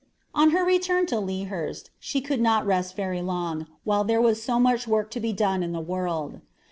[0.33, 4.41] On her return to Lea Hurst, she could not rest very long, while there was
[4.41, 6.41] so much work to be done in the world.